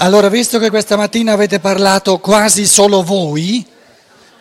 Allora, 0.00 0.28
visto 0.28 0.60
che 0.60 0.70
questa 0.70 0.96
mattina 0.96 1.32
avete 1.32 1.58
parlato 1.58 2.20
quasi 2.20 2.68
solo 2.68 3.02
voi, 3.02 3.66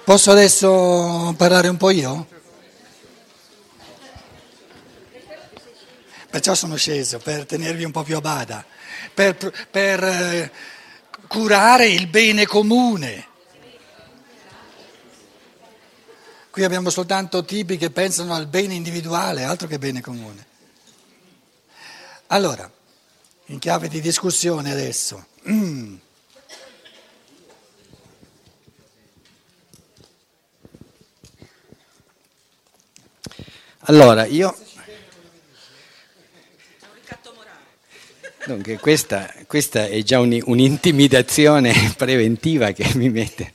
posso 0.04 0.30
adesso 0.30 1.34
parlare 1.36 1.68
un 1.68 1.78
po' 1.78 1.90
io? 1.90 2.28
Perciò 6.30 6.54
sono 6.54 6.76
sceso 6.76 7.18
per 7.18 7.48
tenervi 7.48 7.84
un 7.84 7.90
po' 7.90 8.04
più 8.04 8.18
a 8.18 8.22
bada, 8.22 8.64
per, 9.12 9.36
per 9.72 10.04
eh, 10.04 10.52
curare 11.28 11.88
il 11.88 12.06
bene 12.06 12.46
comune. 12.46 13.28
Qui 16.52 16.64
abbiamo 16.64 16.92
soltanto 16.92 17.44
tipi 17.44 17.78
che 17.78 17.90
pensano 17.90 18.36
al 18.36 18.46
bene 18.46 18.76
individuale, 18.76 19.44
altro 19.44 19.68
che 19.68 19.80
bene 19.80 20.02
comune. 20.02 20.46
Allora, 22.28 22.70
in 23.46 23.58
chiave 23.58 23.88
di 23.88 24.00
discussione 24.02 24.72
adesso. 24.72 25.27
Allora, 33.90 34.26
io... 34.26 34.54
Dunque, 38.46 38.78
questa, 38.80 39.34
questa 39.46 39.88
è 39.88 40.02
già 40.04 40.20
un, 40.20 40.38
un'intimidazione 40.46 41.74
preventiva 41.96 42.72
che 42.72 42.90
mi 42.96 43.10
mette. 43.10 43.54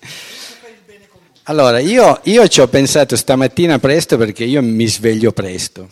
Allora, 1.45 1.81
io, 1.81 2.21
io 2.25 2.49
ci 2.49 2.61
ho 2.61 2.69
pensato 2.69 3.17
stamattina 3.17 3.79
presto 3.79 4.17
perché 4.17 4.45
io 4.45 4.63
mi 4.63 4.87
sveglio 4.87 5.33
presto. 5.33 5.91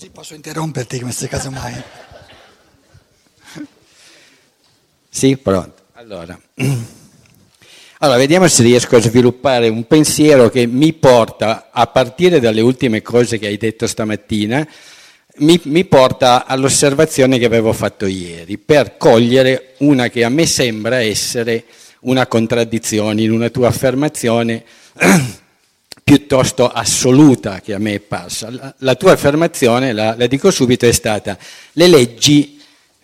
Così 0.00 0.12
posso 0.12 0.32
interromperti 0.32 0.98
come 0.98 1.12
se 1.12 1.28
caso 1.28 1.50
mai. 1.50 1.74
Sì, 5.10 5.36
pronto. 5.36 5.82
Allora. 5.92 6.40
allora, 7.98 8.16
vediamo 8.16 8.48
se 8.48 8.62
riesco 8.62 8.96
a 8.96 9.00
sviluppare 9.02 9.68
un 9.68 9.86
pensiero 9.86 10.48
che 10.48 10.64
mi 10.64 10.94
porta, 10.94 11.68
a 11.70 11.86
partire 11.88 12.40
dalle 12.40 12.62
ultime 12.62 13.02
cose 13.02 13.38
che 13.38 13.48
hai 13.48 13.58
detto 13.58 13.86
stamattina, 13.86 14.66
mi, 15.38 15.60
mi, 15.64 15.84
porta 15.84 16.46
all'osservazione 16.46 17.38
che 17.38 17.44
avevo 17.44 17.74
fatto 17.74 18.06
ieri, 18.06 18.56
per 18.56 18.96
cogliere 18.96 19.74
una 19.80 20.08
che 20.08 20.24
a 20.24 20.30
me 20.30 20.46
sembra 20.46 21.02
essere 21.02 21.64
una 22.02 22.26
contraddizione 22.26 23.20
in 23.20 23.32
una 23.32 23.50
tua 23.50 23.68
affermazione 23.68 24.64
piuttosto 26.10 26.68
assoluta 26.68 27.60
che 27.60 27.72
a 27.72 27.78
me 27.78 27.94
è 27.94 28.00
parsa. 28.00 28.50
La, 28.50 28.74
la 28.78 28.94
tua 28.96 29.12
affermazione, 29.12 29.92
la, 29.92 30.16
la 30.18 30.26
dico 30.26 30.50
subito, 30.50 30.84
è 30.84 30.90
stata 30.90 31.38
le 31.74 31.86
leggi 31.86 32.60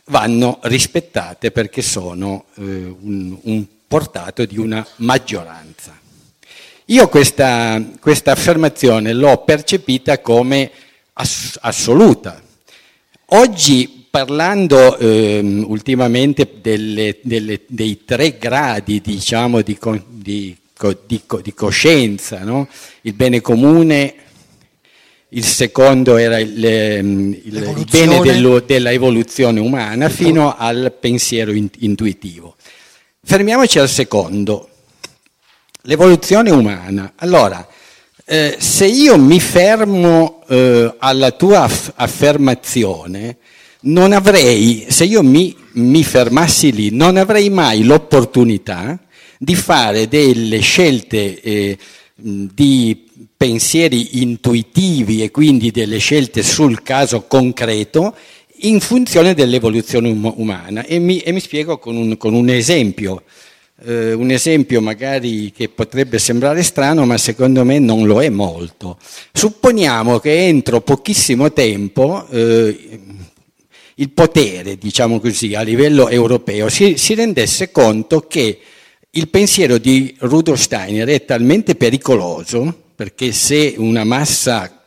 vanno 0.07 0.59
rispettate 0.63 1.53
perché 1.53 1.83
sono 1.83 2.47
eh, 2.57 2.63
un, 2.63 3.39
un 3.43 3.65
portato 3.87 4.45
di 4.45 4.59
una 4.59 4.85
maggioranza. 4.97 5.97
Io 6.87 7.09
questa, 7.09 7.81
questa 8.01 8.33
affermazione 8.33 9.13
l'ho 9.13 9.39
percepita 9.45 10.19
come 10.19 10.73
ass- 11.13 11.59
assoluta. 11.61 12.43
Oggi 13.27 14.09
parlando 14.11 14.98
eh, 14.98 15.39
ultimamente 15.65 16.59
delle, 16.61 17.19
delle, 17.23 17.61
dei 17.69 18.05
tre 18.05 18.37
gradi 18.37 19.01
diciamo, 19.01 19.61
di, 19.61 19.79
di, 20.09 20.57
di, 21.07 21.23
di 21.43 21.55
coscienza, 21.55 22.41
no? 22.45 22.69
il 23.03 23.15
bene 23.15 23.41
comune, 23.41 24.15
il 25.31 25.45
secondo 25.45 26.17
era 26.17 26.39
il, 26.39 26.63
il, 26.63 27.61
il 27.77 27.87
bene 27.91 28.20
dello, 28.20 28.61
della 28.61 28.92
evoluzione 28.92 29.59
umana 29.59 30.09
fino 30.09 30.55
al 30.57 30.95
pensiero 30.98 31.53
intuitivo. 31.53 32.57
Fermiamoci 33.25 33.79
al 33.79 33.89
secondo, 33.89 34.69
l'evoluzione 35.83 36.51
umana. 36.51 37.15
Allora, 37.17 37.67
eh, 38.25 38.57
se 38.59 38.86
io 38.86 39.19
mi 39.19 39.41
fermo 39.41 40.45
eh, 40.48 40.95
alla 40.98 41.33
tua 41.33 41.63
aff- 41.63 41.92
affermazione, 41.97 43.39
non 43.83 44.13
avrei, 44.13 44.86
se 44.89 45.05
io 45.05 45.23
mi, 45.23 45.57
mi 45.73 46.05
fermassi 46.05 46.73
lì, 46.73 46.91
non 46.91 47.17
avrei 47.17 47.51
mai 47.51 47.83
l'opportunità 47.83 48.98
di 49.39 49.55
fare 49.55 50.08
delle 50.08 50.58
scelte 50.61 51.41
eh, 51.41 51.79
di 52.14 53.05
pensieri 53.36 54.23
intuitivi 54.23 55.23
e 55.23 55.30
quindi 55.30 55.70
delle 55.70 55.98
scelte 55.98 56.42
sul 56.42 56.83
caso 56.83 57.23
concreto 57.23 58.14
in 58.61 58.80
funzione 58.80 59.35
dell'evoluzione 59.35 60.08
um- 60.08 60.33
umana. 60.36 60.85
E 60.85 60.98
mi, 60.98 61.19
e 61.19 61.33
mi 61.33 61.41
spiego 61.41 61.79
con 61.79 61.97
un, 61.97 62.17
con 62.17 62.35
un 62.35 62.48
esempio 62.48 63.23
eh, 63.85 64.13
un 64.14 64.30
esempio 64.30 64.80
magari 64.80 65.53
che 65.53 65.68
potrebbe 65.68 66.18
sembrare 66.18 66.63
strano, 66.63 67.05
ma 67.05 67.18
secondo 67.18 67.64
me 67.64 67.79
non 67.79 68.07
lo 68.07 68.23
è 68.23 68.29
molto. 68.29 68.98
Supponiamo 69.33 70.18
che 70.18 70.47
entro 70.47 70.80
pochissimo 70.80 71.53
tempo 71.53 72.27
eh, 72.30 73.01
il 73.97 74.11
potere, 74.11 74.77
diciamo 74.77 75.20
così, 75.20 75.55
a 75.55 75.63
livello 75.63 76.08
europeo 76.08 76.68
si, 76.68 76.97
si 76.97 77.14
rendesse 77.14 77.70
conto 77.70 78.27
che 78.27 78.58
il 79.17 79.29
pensiero 79.29 79.79
di 79.79 80.15
Rudolf 80.21 80.61
Steiner 80.61 81.09
è 81.09 81.25
talmente 81.25 81.75
pericoloso 81.75 82.85
perché 82.95 83.33
se 83.33 83.75
una 83.79 84.05
massa 84.05 84.85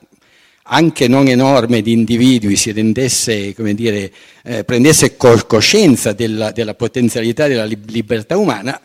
anche 0.71 1.07
non 1.07 1.27
enorme 1.27 1.81
di 1.81 1.93
individui 1.93 2.55
si 2.55 2.71
rendesse, 2.71 3.55
come 3.55 3.73
dire, 3.73 4.11
eh, 4.43 4.63
prendesse 4.63 5.17
coscienza 5.17 6.13
della, 6.13 6.51
della, 6.51 6.75
potenzialità 6.75 7.47
della 7.47 7.65
libertà 7.65 8.37
umana, 8.37 8.79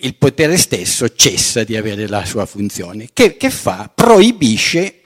il 0.00 0.14
potere 0.14 0.56
stesso 0.56 1.14
cessa 1.14 1.62
di 1.62 1.76
avere 1.76 2.08
la 2.08 2.24
sua 2.24 2.46
funzione. 2.46 3.08
Che, 3.12 3.36
che 3.36 3.50
fa? 3.50 3.90
Proibisce 3.94 5.00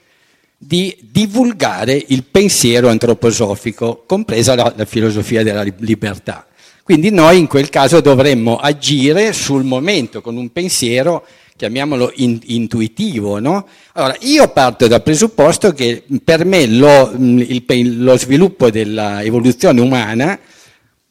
di 0.57 0.97
divulgare 1.01 2.01
il 2.07 2.23
pensiero 2.23 2.87
antroposofico, 2.87 4.03
compresa 4.05 4.55
la, 4.55 4.73
la 4.77 4.85
filosofia 4.85 5.43
della 5.43 5.63
libertà. 5.63 6.45
Quindi 6.91 7.09
noi 7.09 7.37
in 7.37 7.47
quel 7.47 7.69
caso 7.69 8.01
dovremmo 8.01 8.57
agire 8.57 9.31
sul 9.31 9.63
momento 9.63 10.19
con 10.19 10.35
un 10.35 10.51
pensiero 10.51 11.25
chiamiamolo 11.55 12.11
in, 12.15 12.37
intuitivo. 12.47 13.39
No? 13.39 13.65
Allora, 13.93 14.17
io 14.19 14.49
parto 14.49 14.87
dal 14.87 15.01
presupposto 15.01 15.71
che 15.71 16.03
per 16.21 16.43
me 16.43 16.67
lo, 16.67 17.13
il, 17.15 18.03
lo 18.03 18.17
sviluppo 18.17 18.69
dell'evoluzione 18.69 19.79
umana, 19.79 20.37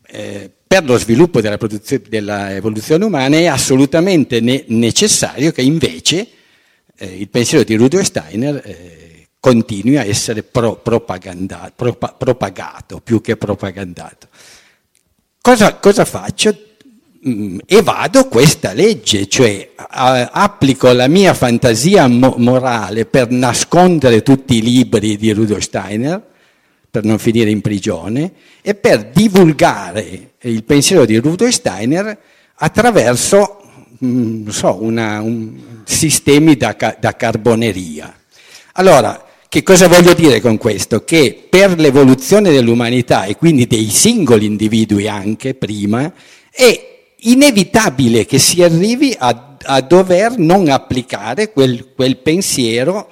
eh, 0.06 0.50
per 0.66 0.84
lo 0.84 0.98
sviluppo 0.98 1.40
dell'evoluzione 1.40 3.02
umana 3.02 3.36
è 3.38 3.46
assolutamente 3.46 4.40
ne, 4.40 4.64
necessario 4.66 5.50
che 5.50 5.62
invece 5.62 6.28
eh, 6.94 7.06
il 7.06 7.30
pensiero 7.30 7.64
di 7.64 7.74
Rudolf 7.74 8.04
Steiner 8.04 8.60
eh, 8.66 9.28
continui 9.40 9.96
a 9.96 10.04
essere 10.04 10.42
pro, 10.42 10.76
propagato, 10.76 11.96
propagato 12.18 13.00
più 13.00 13.22
che 13.22 13.38
propagandato. 13.38 14.28
Cosa, 15.42 15.76
cosa 15.76 16.04
faccio? 16.04 16.54
Mm, 17.26 17.58
evado 17.66 18.28
questa 18.28 18.72
legge, 18.72 19.26
cioè 19.26 19.70
applico 19.74 20.90
la 20.92 21.06
mia 21.06 21.34
fantasia 21.34 22.06
mo- 22.06 22.34
morale 22.38 23.04
per 23.06 23.30
nascondere 23.30 24.22
tutti 24.22 24.56
i 24.56 24.62
libri 24.62 25.16
di 25.16 25.32
Rudolf 25.32 25.62
Steiner, 25.62 26.22
per 26.90 27.04
non 27.04 27.18
finire 27.18 27.50
in 27.50 27.60
prigione, 27.62 28.32
e 28.60 28.74
per 28.74 29.06
divulgare 29.06 30.32
il 30.40 30.64
pensiero 30.64 31.04
di 31.04 31.16
Rudolf 31.16 31.52
Steiner 31.52 32.18
attraverso 32.54 33.62
mm, 34.04 34.48
so, 34.48 34.82
una, 34.82 35.20
un, 35.20 35.82
sistemi 35.84 36.56
da, 36.56 36.76
da 36.98 37.16
carboneria. 37.16 38.14
Allora, 38.72 39.29
che 39.50 39.64
cosa 39.64 39.88
voglio 39.88 40.14
dire 40.14 40.40
con 40.40 40.58
questo? 40.58 41.02
Che 41.02 41.48
per 41.50 41.76
l'evoluzione 41.76 42.52
dell'umanità 42.52 43.24
e 43.24 43.34
quindi 43.34 43.66
dei 43.66 43.88
singoli 43.88 44.46
individui 44.46 45.08
anche 45.08 45.54
prima, 45.54 46.12
è 46.52 47.14
inevitabile 47.16 48.26
che 48.26 48.38
si 48.38 48.62
arrivi 48.62 49.12
a, 49.18 49.56
a 49.60 49.80
dover 49.80 50.38
non 50.38 50.68
applicare 50.68 51.50
quel, 51.50 51.88
quel, 51.96 52.18
pensiero 52.18 53.10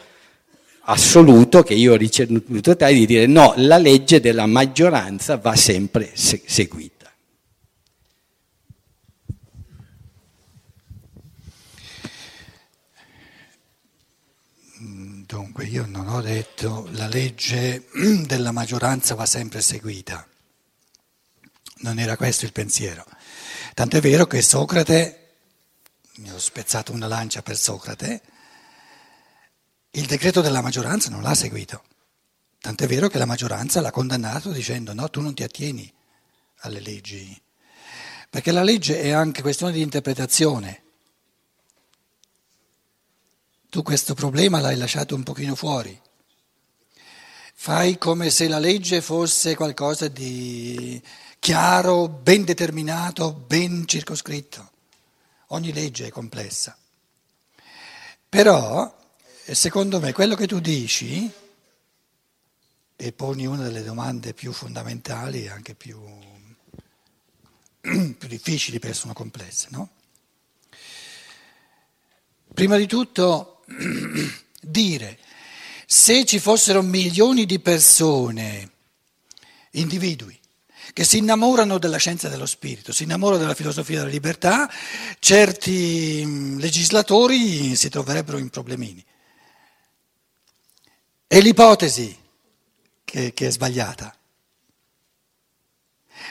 assoluto 0.82 1.64
che 1.64 1.74
io 1.74 1.94
ho 1.94 1.96
ricevuto 1.96 2.76
tale 2.76 2.94
di 2.94 3.04
dire 3.04 3.26
no, 3.26 3.54
la 3.56 3.76
legge 3.76 4.20
della 4.20 4.46
maggioranza 4.46 5.38
va 5.38 5.56
sempre 5.56 6.10
se- 6.12 6.42
seguita. 6.46 6.97
Dunque 15.58 15.76
io 15.76 15.86
non 15.86 16.06
ho 16.06 16.20
detto 16.20 16.86
la 16.92 17.08
legge 17.08 17.88
della 18.26 18.52
maggioranza 18.52 19.16
va 19.16 19.26
sempre 19.26 19.60
seguita, 19.60 20.24
non 21.78 21.98
era 21.98 22.16
questo 22.16 22.44
il 22.44 22.52
pensiero. 22.52 23.04
Tant'è 23.74 24.00
vero 24.00 24.28
che 24.28 24.40
Socrate, 24.40 25.34
mi 26.18 26.30
ho 26.30 26.38
spezzato 26.38 26.92
una 26.92 27.08
lancia 27.08 27.42
per 27.42 27.56
Socrate, 27.56 28.22
il 29.90 30.06
decreto 30.06 30.42
della 30.42 30.60
maggioranza 30.60 31.10
non 31.10 31.22
l'ha 31.22 31.34
seguito. 31.34 31.82
Tant'è 32.60 32.86
vero 32.86 33.08
che 33.08 33.18
la 33.18 33.26
maggioranza 33.26 33.80
l'ha 33.80 33.90
condannato 33.90 34.52
dicendo 34.52 34.94
no, 34.94 35.10
tu 35.10 35.20
non 35.20 35.34
ti 35.34 35.42
attieni 35.42 35.92
alle 36.58 36.78
leggi, 36.78 37.36
perché 38.30 38.52
la 38.52 38.62
legge 38.62 39.00
è 39.00 39.10
anche 39.10 39.42
questione 39.42 39.72
di 39.72 39.80
interpretazione. 39.80 40.82
Tu 43.70 43.82
questo 43.82 44.14
problema 44.14 44.60
l'hai 44.60 44.76
lasciato 44.76 45.14
un 45.14 45.22
pochino 45.22 45.54
fuori. 45.54 46.00
Fai 47.54 47.98
come 47.98 48.30
se 48.30 48.48
la 48.48 48.58
legge 48.58 49.02
fosse 49.02 49.54
qualcosa 49.56 50.08
di 50.08 51.02
chiaro, 51.38 52.08
ben 52.08 52.44
determinato, 52.44 53.32
ben 53.32 53.86
circoscritto. 53.86 54.70
Ogni 55.48 55.72
legge 55.74 56.06
è 56.06 56.10
complessa. 56.10 56.78
Però, 58.26 58.96
secondo 59.50 60.00
me, 60.00 60.12
quello 60.12 60.34
che 60.34 60.46
tu 60.46 60.60
dici, 60.60 61.30
e 62.96 63.12
poni 63.12 63.46
una 63.46 63.64
delle 63.64 63.82
domande 63.82 64.32
più 64.32 64.52
fondamentali 64.52 65.44
e 65.44 65.50
anche 65.50 65.74
più, 65.74 66.00
più 67.80 68.28
difficili 68.28 68.78
perché 68.78 68.96
sono 68.96 69.12
complesse, 69.12 69.68
no? 69.70 69.90
Prima 72.52 72.76
di 72.76 72.86
tutto, 72.86 73.57
dire 74.60 75.18
se 75.90 76.26
ci 76.26 76.38
fossero 76.38 76.82
milioni 76.82 77.46
di 77.46 77.60
persone, 77.60 78.70
individui, 79.70 80.38
che 80.92 81.02
si 81.02 81.16
innamorano 81.16 81.78
della 81.78 81.96
scienza 81.96 82.28
dello 82.28 82.44
spirito, 82.44 82.92
si 82.92 83.04
innamorano 83.04 83.40
della 83.40 83.54
filosofia 83.54 84.00
della 84.00 84.10
libertà, 84.10 84.70
certi 85.18 86.22
mm, 86.26 86.58
legislatori 86.58 87.74
si 87.74 87.88
troverebbero 87.88 88.36
in 88.36 88.50
problemini. 88.50 89.02
È 91.26 91.40
l'ipotesi 91.40 92.14
che, 93.02 93.32
che 93.32 93.46
è 93.46 93.50
sbagliata. 93.50 94.14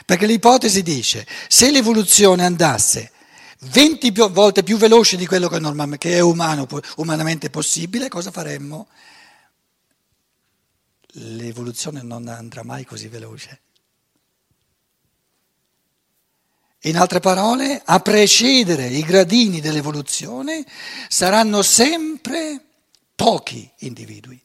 Perché 0.06 0.28
l'ipotesi 0.28 0.84
dice, 0.84 1.26
se 1.48 1.72
l'evoluzione 1.72 2.46
andasse 2.46 3.12
20 3.60 4.12
volte 4.30 4.64
più 4.64 4.78
veloce 4.78 5.18
di 5.18 5.26
quello 5.26 5.48
che, 5.48 5.60
che 5.98 6.18
è 6.18 6.20
umano, 6.20 6.68
umanamente 6.98 7.50
possibile, 7.50 8.08
cosa 8.08 8.32
faremmo? 8.32 8.88
L'evoluzione 11.14 12.04
non 12.04 12.28
andrà 12.28 12.64
mai 12.64 12.86
così 12.86 13.08
veloce. 13.08 13.62
In 16.82 16.96
altre 16.96 17.20
parole, 17.20 17.82
a 17.84 18.00
precedere 18.00 18.88
i 18.88 19.02
gradini 19.02 19.60
dell'evoluzione 19.60 20.64
saranno 21.08 21.64
sempre 21.64 22.62
pochi 23.16 23.70
individui. 23.80 24.40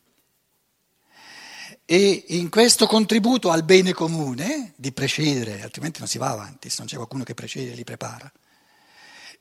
E 1.84 2.24
in 2.28 2.48
questo 2.48 2.86
contributo 2.86 3.50
al 3.50 3.64
bene 3.64 3.92
comune, 3.92 4.72
di 4.76 4.92
precedere, 4.92 5.62
altrimenti 5.62 5.98
non 5.98 6.08
si 6.08 6.16
va 6.16 6.30
avanti, 6.30 6.70
se 6.70 6.76
non 6.78 6.86
c'è 6.86 6.96
qualcuno 6.96 7.22
che 7.22 7.34
precede 7.34 7.72
e 7.72 7.74
li 7.74 7.84
prepara, 7.84 8.32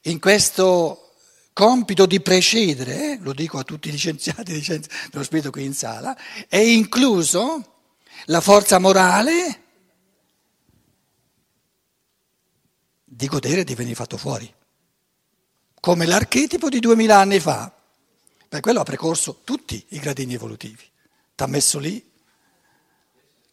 in 0.02 0.20
questo 0.20 1.12
compito 1.54 2.06
di 2.06 2.22
precedere, 2.22 3.18
lo 3.20 3.34
dico 3.34 3.60
a 3.60 3.64
tutti 3.64 3.90
i 3.90 3.92
licenziati 3.92 4.54
di 4.54 4.62
scienze 4.62 4.90
dello 5.12 5.24
spirito 5.24 5.52
qui 5.52 5.66
in 5.66 5.74
sala, 5.74 6.18
è 6.48 6.58
incluso 6.58 7.66
la 8.26 8.42
forza 8.42 8.80
morale 8.80 9.64
di 13.04 13.28
godere 13.28 13.64
di 13.64 13.76
venire 13.76 13.96
fatto 13.96 14.18
fuori, 14.18 14.52
come 15.80 16.06
l'archetipo 16.06 16.70
di 16.70 16.80
duemila 16.80 17.20
anni 17.20 17.40
fa. 17.40 17.72
Per 18.48 18.60
quello 18.60 18.82
ha 18.82 18.84
precorso 18.84 19.42
tutti 19.44 19.86
i 19.90 20.00
gradini 20.00 20.34
evolutivi, 20.34 20.84
ti 21.36 21.44
ha 21.44 21.48
messo 21.48 21.80
lì 21.80 22.10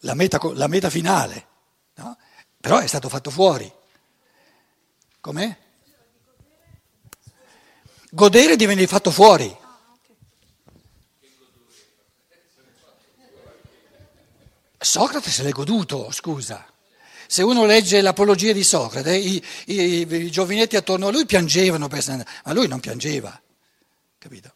la 0.00 0.14
meta, 0.14 0.40
la 0.54 0.66
meta 0.66 0.90
finale, 0.90 1.46
no? 1.96 2.16
però 2.60 2.78
è 2.78 2.86
stato 2.86 3.08
fatto 3.08 3.30
fuori. 3.30 3.70
Com'è? 5.20 5.56
Godere 8.10 8.56
di 8.56 8.66
venire 8.66 8.87
fatto 8.87 9.10
fuori. 9.10 9.55
Socrate 14.78 15.31
se 15.31 15.43
l'è 15.43 15.50
goduto, 15.50 16.10
scusa. 16.10 16.64
Se 17.26 17.43
uno 17.43 17.66
legge 17.66 18.00
l'apologia 18.00 18.52
di 18.52 18.64
Socrate, 18.64 19.14
i, 19.14 19.44
i, 19.66 20.06
i 20.10 20.31
giovinetti 20.31 20.76
attorno 20.76 21.08
a 21.08 21.10
lui 21.10 21.26
piangevano, 21.26 21.88
ma 21.88 22.52
lui 22.55 22.69
non 22.69 22.81
piangeva, 22.81 23.38
capito? 24.16 24.54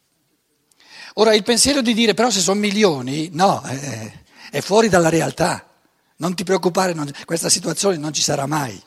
Ora 1.14 1.34
il 1.34 1.42
pensiero 1.42 1.82
di 1.82 1.92
dire 1.92 2.14
però 2.14 2.30
se 2.30 2.40
sono 2.40 2.58
milioni, 2.58 3.28
no, 3.32 3.60
è, 3.60 4.12
è 4.50 4.60
fuori 4.62 4.88
dalla 4.88 5.10
realtà. 5.10 5.68
Non 6.16 6.34
ti 6.34 6.44
preoccupare, 6.44 6.94
non, 6.94 7.10
questa 7.26 7.50
situazione 7.50 7.98
non 7.98 8.14
ci 8.14 8.22
sarà 8.22 8.46
mai. 8.46 8.80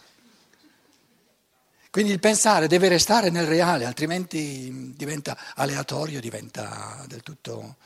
Quindi 1.96 2.12
il 2.12 2.20
pensare 2.20 2.68
deve 2.68 2.90
restare 2.90 3.30
nel 3.30 3.46
reale, 3.46 3.86
altrimenti 3.86 4.92
diventa 4.98 5.38
aleatorio, 5.56 6.20
diventa 6.20 7.06
del 7.08 7.22
tutto... 7.24 7.78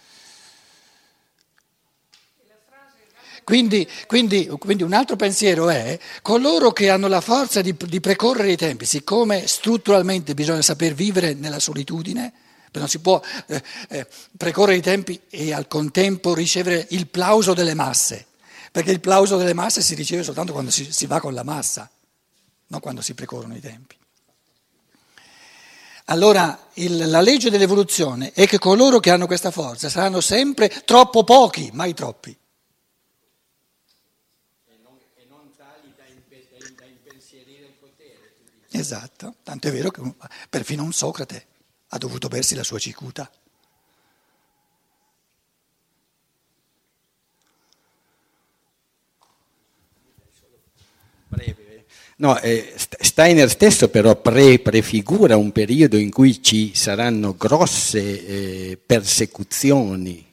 Quindi, 3.43 3.87
quindi, 4.07 4.47
quindi, 4.47 4.81
un 4.81 4.93
altro 4.93 5.15
pensiero 5.15 5.69
è 5.69 5.99
coloro 6.23 6.71
che 6.71 6.89
hanno 6.89 7.07
la 7.07 7.21
forza 7.21 7.61
di, 7.61 7.75
di, 7.77 7.99
precorrere 7.99 8.51
i 8.51 8.57
tempi, 8.57 8.85
siccome 8.85 9.45
strutturalmente 9.45 10.33
bisogna 10.33 10.63
saper 10.63 10.95
vivere 10.95 11.35
nella 11.35 11.59
solitudine, 11.59 12.33
non 12.71 12.87
si 12.87 12.97
può 12.97 13.21
eh, 13.45 13.61
eh, 13.89 14.07
precorrere 14.35 14.77
i 14.77 14.81
tempi 14.81 15.21
e 15.29 15.53
al 15.53 15.67
contempo 15.67 16.33
ricevere 16.33 16.87
il 16.89 17.05
plauso 17.05 17.53
delle 17.53 17.75
masse, 17.75 18.25
perché 18.71 18.89
il 18.89 19.01
plauso 19.01 19.37
delle 19.37 19.53
masse 19.53 19.83
si 19.83 19.93
riceve 19.93 20.23
soltanto 20.23 20.51
quando 20.51 20.71
si, 20.71 20.91
si 20.91 21.05
va 21.05 21.19
con 21.19 21.35
la 21.35 21.43
massa, 21.43 21.87
non 22.69 22.79
quando 22.79 23.01
si 23.01 23.13
precorrono 23.13 23.55
i 23.55 23.61
tempi. 23.61 23.97
Allora 26.09 26.69
il, 26.73 27.07
la 27.07 27.21
legge 27.21 27.51
dell'evoluzione 27.51 28.31
è 28.33 28.47
che 28.47 28.57
coloro 28.57 28.99
che 28.99 29.11
hanno 29.11 29.27
questa 29.27 29.51
forza 29.51 29.89
saranno 29.89 30.21
sempre 30.21 30.67
troppo 30.83 31.23
pochi, 31.23 31.69
mai 31.71 31.93
troppi. 31.93 32.35
Esatto, 38.71 39.35
tanto 39.43 39.67
è 39.67 39.71
vero 39.71 39.91
che 39.91 40.01
perfino 40.49 40.83
un 40.83 40.93
Socrate 40.93 41.45
ha 41.89 41.97
dovuto 41.99 42.27
bersi 42.27 42.55
la 42.55 42.63
sua 42.63 42.79
cicuta. 42.79 43.29
No, 52.17 52.37
eh, 52.39 52.75
Steiner 53.09 53.49
stesso 53.49 53.89
però 53.89 54.15
pre, 54.21 54.59
prefigura 54.59 55.35
un 55.35 55.51
periodo 55.51 55.97
in 55.97 56.11
cui 56.11 56.43
ci 56.43 56.75
saranno 56.75 57.33
grosse 57.35 57.99
eh, 57.99 58.77
persecuzioni 58.77 60.23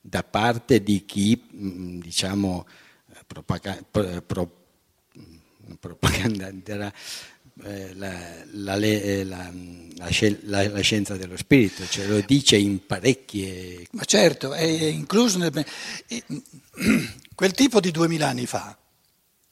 da 0.00 0.24
parte 0.24 0.82
di 0.82 1.04
chi, 1.04 1.40
mm, 1.54 2.00
diciamo, 2.00 2.66
propaga, 3.28 3.78
pro, 3.88 4.20
pro, 4.26 4.50
propaganderà 5.78 6.92
eh, 7.62 7.94
la, 7.94 8.12
la, 8.50 8.74
eh, 8.74 9.22
la, 9.22 9.52
la, 9.94 10.80
scienza 10.80 11.16
dello 11.16 11.36
spirito, 11.36 11.86
ce 11.86 12.08
lo 12.08 12.20
dice 12.26 12.56
in 12.56 12.84
parecchie... 12.84 13.86
Ma 13.92 14.02
certo, 14.04 14.52
è 14.52 14.64
incluso 14.64 15.38
nel... 15.38 15.52
Quel 17.36 17.52
tipo 17.52 17.78
di 17.78 17.92
duemila 17.92 18.28
anni 18.28 18.46
fa, 18.46 18.76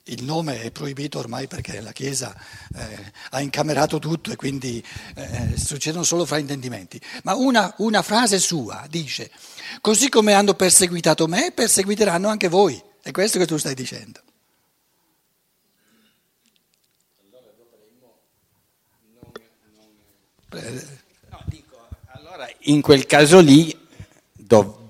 il 0.07 0.25
nome 0.25 0.63
è 0.63 0.71
proibito 0.73 1.19
ormai 1.19 1.47
perché 1.47 1.81
la 1.81 1.93
Chiesa 1.93 2.35
eh, 2.75 3.13
ha 3.31 3.41
incamerato 3.41 3.99
tutto 3.99 4.33
e 4.33 4.37
quindi 4.37 4.85
eh, 5.15 5.57
succedono 5.57 6.03
solo 6.03 6.25
fraintendimenti, 6.25 7.01
ma 7.23 7.35
una, 7.35 7.73
una 7.79 8.03
frase 8.03 8.39
sua 8.39 8.85
dice, 8.89 9.31
così 9.81 10.09
come 10.09 10.33
hanno 10.33 10.55
perseguitato 10.55 11.29
me, 11.29 11.53
perseguiteranno 11.53 12.29
anche 12.29 12.49
voi, 12.49 12.83
è 13.03 13.11
questo 13.13 13.39
che 13.39 13.47
tu 13.47 13.57
stai 13.57 13.75
dicendo. 13.75 14.21
No, 20.51 21.43
dico, 21.47 21.89
allora 22.09 22.47
in 22.63 22.83
quel 22.83 23.07
caso 23.07 23.41
lì 23.41 23.75
dov- 24.33 24.82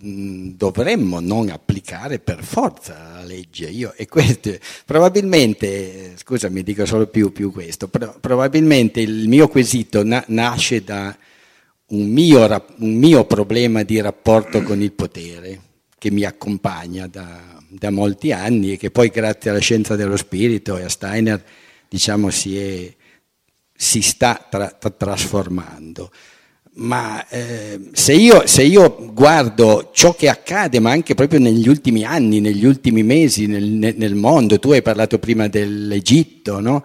dovremmo 0.00 1.18
non 1.20 1.48
applicare 1.48 2.18
per 2.18 2.44
forza 2.44 3.14
la 3.14 3.24
legge. 3.24 3.68
Io, 3.68 3.92
e 3.96 4.06
questo, 4.06 4.56
probabilmente, 4.84 6.14
scusami, 6.16 6.62
dico 6.62 6.86
solo 6.86 7.06
più, 7.06 7.32
più 7.32 7.50
questo, 7.50 7.88
probabilmente 7.88 9.00
il 9.00 9.28
mio 9.28 9.48
quesito 9.48 10.04
na- 10.04 10.24
nasce 10.28 10.84
da 10.84 11.16
un 11.88 12.06
mio, 12.08 12.44
un 12.76 12.94
mio, 12.94 13.24
problema 13.24 13.82
di 13.82 14.00
rapporto 14.00 14.62
con 14.62 14.82
il 14.82 14.92
potere 14.92 15.60
che 15.98 16.10
mi 16.10 16.24
accompagna 16.24 17.06
da, 17.06 17.60
da 17.68 17.90
molti 17.90 18.30
anni 18.30 18.72
e 18.72 18.76
che 18.76 18.90
poi 18.90 19.08
grazie 19.08 19.50
alla 19.50 19.58
scienza 19.58 19.96
dello 19.96 20.16
spirito 20.16 20.76
e 20.76 20.84
a 20.84 20.88
Steiner 20.88 21.42
diciamo 21.88 22.30
si 22.30 22.58
è 22.58 22.94
si 23.80 24.02
sta 24.02 24.44
tra, 24.50 24.68
tra, 24.70 24.90
trasformando. 24.90 26.10
Ma 26.78 27.26
eh, 27.28 27.80
se, 27.92 28.12
io, 28.12 28.46
se, 28.46 28.62
io, 28.62 29.12
guardo 29.12 29.90
ciò 29.92 30.14
che 30.14 30.28
accade, 30.28 30.78
ma 30.80 30.90
anche 30.90 31.14
proprio 31.14 31.40
negli 31.40 31.68
ultimi 31.68 32.04
anni, 32.04 32.40
negli 32.40 32.64
ultimi 32.64 33.02
mesi 33.02 33.46
nel, 33.46 33.94
nel 33.96 34.14
mondo, 34.14 34.58
tu 34.58 34.72
hai 34.72 34.82
parlato 34.82 35.18
prima 35.18 35.48
dell'Egitto, 35.48 36.60
no? 36.60 36.84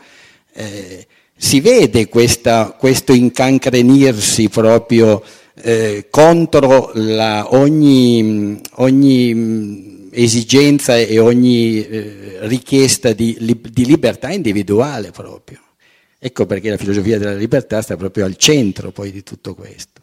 eh, 0.53 1.05
si 1.35 1.59
vede 1.59 2.07
questa, 2.07 2.75
questo 2.77 3.13
incancrenirsi 3.13 4.50
proprio 4.50 5.23
eh, 5.62 6.07
contro 6.09 6.91
la, 6.93 7.53
ogni, 7.53 8.59
ogni, 8.75 10.07
esigenza 10.12 10.97
e 10.97 11.19
ogni 11.19 11.85
eh, 11.85 12.38
richiesta 12.41 13.13
di, 13.13 13.35
di 13.39 13.85
libertà 13.85 14.31
individuale 14.31 15.12
proprio. 15.12 15.62
Ecco 16.25 16.46
perché 16.46 16.70
la 16.70 16.77
filosofia 16.77 17.18
della 17.18 17.34
libertà 17.34 17.82
sta 17.82 17.98
proprio 17.98 18.24
al 18.24 18.38
centro 18.38 18.94
poi 18.94 19.12
di 19.12 19.24
tutto 19.24 19.53
questo. 19.53 20.01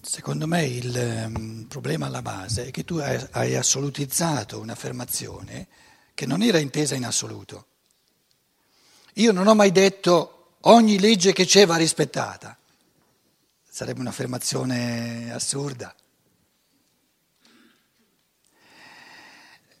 Secondo 0.00 0.48
me 0.48 0.66
il 0.66 1.28
um, 1.32 1.66
problema 1.68 2.06
alla 2.06 2.20
base 2.20 2.66
è 2.66 2.70
che 2.72 2.82
tu 2.82 2.96
hai 2.96 3.54
assolutizzato 3.54 4.58
un'affermazione 4.58 5.68
che 6.14 6.26
non 6.26 6.42
era 6.42 6.58
intesa 6.58 6.96
in 6.96 7.04
assoluto. 7.04 7.66
Io 9.14 9.30
non 9.30 9.46
ho 9.46 9.54
mai 9.54 9.70
detto 9.70 10.56
ogni 10.62 10.98
legge 10.98 11.32
che 11.32 11.44
c'è 11.44 11.64
va 11.64 11.76
rispettata. 11.76 12.58
Sarebbe 13.70 14.00
un'affermazione 14.00 15.32
assurda. 15.32 15.94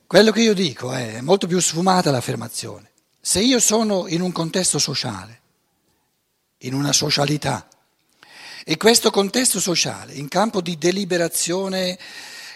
Quello 0.06 0.30
che 0.30 0.42
io 0.42 0.54
dico 0.54 0.92
è 0.92 1.20
molto 1.22 1.48
più 1.48 1.58
sfumata 1.58 2.12
l'affermazione. 2.12 2.87
Se 3.28 3.40
io 3.40 3.60
sono 3.60 4.08
in 4.08 4.22
un 4.22 4.32
contesto 4.32 4.78
sociale, 4.78 5.40
in 6.60 6.72
una 6.72 6.94
socialità, 6.94 7.68
e 8.64 8.78
questo 8.78 9.10
contesto 9.10 9.60
sociale, 9.60 10.14
in 10.14 10.28
campo 10.28 10.62
di 10.62 10.78
deliberazione 10.78 11.98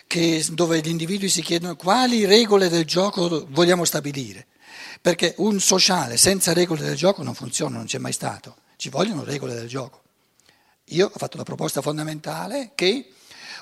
che, 0.06 0.42
dove 0.50 0.80
gli 0.80 0.88
individui 0.88 1.28
si 1.28 1.42
chiedono 1.42 1.76
quali 1.76 2.24
regole 2.24 2.70
del 2.70 2.86
gioco 2.86 3.46
vogliamo 3.50 3.84
stabilire, 3.84 4.46
perché 5.02 5.34
un 5.36 5.60
sociale 5.60 6.16
senza 6.16 6.54
regole 6.54 6.80
del 6.80 6.96
gioco 6.96 7.22
non 7.22 7.34
funziona, 7.34 7.76
non 7.76 7.84
c'è 7.84 7.98
mai 7.98 8.14
stato, 8.14 8.56
ci 8.76 8.88
vogliono 8.88 9.24
regole 9.24 9.52
del 9.52 9.68
gioco. 9.68 10.00
Io 10.84 11.10
ho 11.12 11.18
fatto 11.18 11.36
la 11.36 11.42
proposta 11.42 11.82
fondamentale 11.82 12.72
che 12.74 13.12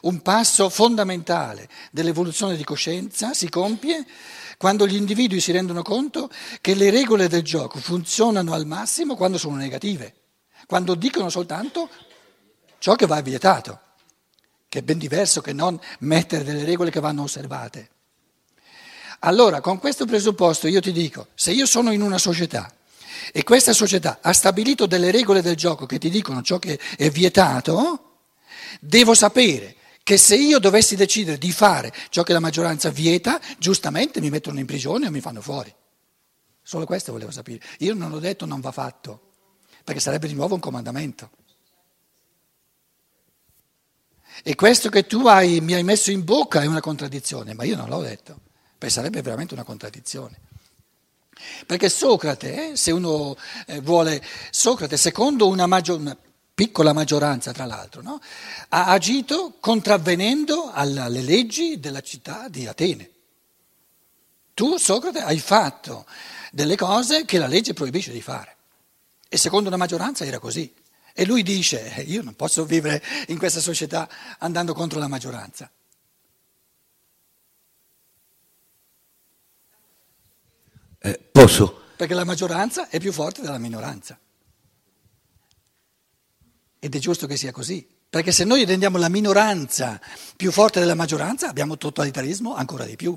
un 0.03 0.23
passo 0.23 0.69
fondamentale 0.69 1.69
dell'evoluzione 1.91 2.57
di 2.57 2.65
coscienza 2.65 3.35
si 3.35 3.49
compie 3.49 4.07
quando 4.57 4.87
gli 4.87 4.95
individui 4.95 5.41
si 5.41 5.53
rendono 5.53 5.83
conto 5.83 6.31
che 6.61 6.75
le 6.75 6.91
regole 6.91 7.29
del 7.29 7.43
gioco 7.43 7.79
funzionano 7.79 8.53
al 8.53 8.67
massimo 8.67 9.17
quando 9.17 9.39
sono 9.39 9.57
negative, 9.57 10.15
quando 10.67 10.95
dicono 10.95 11.31
soltanto 11.31 11.89
ciò 12.79 12.95
che 12.95 13.07
va 13.07 13.21
vietato, 13.23 13.81
che 14.69 14.81
è 14.81 14.83
ben 14.83 14.99
diverso 14.99 15.41
che 15.41 15.53
non 15.53 15.81
mettere 16.01 16.45
delle 16.45 16.65
regole 16.65 16.91
che 16.91 17.01
vanno 17.01 17.23
osservate. 17.23 17.91
Allora, 19.21 19.61
con 19.61 19.79
questo 19.79 20.07
presupposto 20.07 20.67
io 20.67 20.81
ti 20.81 20.93
dico, 20.93 21.29
se 21.35 21.53
io 21.53 21.67
sono 21.67 21.91
in 21.91 22.03
una 22.03 22.19
società 22.19 22.73
e 23.33 23.43
questa 23.45 23.73
società 23.73 24.19
ha 24.23 24.33
stabilito 24.33 24.87
delle 24.87 25.11
regole 25.11 25.43
del 25.43 25.57
gioco 25.57 25.87
che 25.87 25.99
ti 25.99 26.09
dicono 26.09 26.43
ciò 26.43 26.59
che 26.59 26.79
è 26.97 27.11
vietato, 27.11 28.19
devo 28.81 29.15
sapere 29.15 29.77
che 30.11 30.17
se 30.17 30.35
io 30.35 30.59
dovessi 30.59 30.97
decidere 30.97 31.39
di 31.39 31.53
fare 31.53 31.93
ciò 32.09 32.25
che 32.25 32.33
la 32.33 32.41
maggioranza 32.41 32.91
vieta, 32.91 33.41
giustamente 33.59 34.21
mi 34.21 34.29
mettono 34.29 34.59
in 34.59 34.67
prigione 34.67 35.07
o 35.07 35.11
mi 35.13 35.21
fanno 35.21 35.41
fuori. 35.41 35.73
Solo 36.61 36.85
questo 36.85 37.13
volevo 37.13 37.31
sapere. 37.31 37.61
Io 37.79 37.95
non 37.95 38.13
ho 38.13 38.19
detto 38.19 38.45
non 38.45 38.61
va 38.61 38.73
fatto, 38.73 39.31
perché 39.85 40.01
sarebbe 40.01 40.27
di 40.27 40.35
nuovo 40.35 40.55
un 40.55 40.61
comandamento. 40.61 41.31
E 44.43 44.57
questo 44.57 44.89
che 44.89 45.07
tu 45.07 45.29
hai, 45.29 45.61
mi 45.61 45.75
hai 45.75 45.85
messo 45.85 46.11
in 46.11 46.25
bocca 46.25 46.61
è 46.61 46.67
una 46.67 46.81
contraddizione, 46.81 47.55
ma 47.55 47.63
io 47.63 47.77
non 47.77 47.89
l'ho 47.89 48.01
detto, 48.01 48.41
perché 48.79 48.93
sarebbe 48.93 49.23
veramente 49.23 49.55
una 49.55 49.63
contraddizione. 49.63 50.41
Perché 51.67 51.89
Socrate, 51.89 52.75
se 52.75 52.91
uno 52.91 53.37
eh, 53.65 53.81
vuole, 53.81 54.21
Socrate 54.51 54.97
secondo 54.97 55.47
una, 55.47 55.69
maggior, 55.69 56.01
piccola 56.61 56.93
maggioranza 56.93 57.53
tra 57.53 57.65
l'altro, 57.65 58.03
no? 58.03 58.21
ha 58.69 58.89
agito 58.89 59.57
contravvenendo 59.61 60.71
alle 60.71 61.23
leggi 61.23 61.81
della 61.81 62.03
città 62.03 62.49
di 62.51 62.67
Atene. 62.67 63.11
Tu, 64.53 64.77
Socrate, 64.77 65.21
hai 65.21 65.39
fatto 65.39 66.05
delle 66.53 66.77
cose 66.77 67.25
che 67.25 67.39
la 67.39 67.47
legge 67.47 67.73
proibisce 67.73 68.13
di 68.13 68.21
fare. 68.21 68.57
E 69.27 69.39
secondo 69.39 69.69
una 69.69 69.79
maggioranza 69.79 70.27
era 70.27 70.39
così. 70.39 70.71
E 71.15 71.25
lui 71.25 71.43
dice, 71.43 71.95
eh, 71.95 72.03
io 72.03 72.21
non 72.21 72.37
posso 72.37 72.67
vivere 72.67 73.03
in 73.29 73.39
questa 73.39 73.61
società 73.61 74.07
andando 74.39 74.75
contro 74.75 74.99
la 74.99 75.09
maggioranza. 75.09 75.71
Eh, 80.99 81.21
posso? 81.33 81.85
Perché 81.97 82.13
la 82.13 82.25
maggioranza 82.25 82.91
è 82.91 83.01
più 83.01 83.13
forte 83.13 83.41
della 83.41 83.57
minoranza. 83.57 84.19
Ed 86.83 86.95
è 86.95 86.99
giusto 86.99 87.27
che 87.27 87.37
sia 87.37 87.53
così, 87.53 87.87
perché 88.09 88.33
se 88.33 88.45
noi 88.45 88.65
rendiamo 88.65 88.97
la 88.97 89.11
minoranza 89.11 90.01
più 90.35 90.51
forte 90.51 90.81
della 90.81 90.95
maggioranza 90.95 91.49
abbiamo 91.49 91.77
totalitarismo 91.77 92.57
ancora 92.57 92.85
di 92.85 92.97
più. 92.97 93.17